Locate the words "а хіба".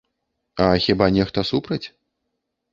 0.65-1.05